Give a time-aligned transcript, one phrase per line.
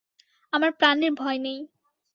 [0.53, 1.59] আমার প্রাণের ভয় নেই।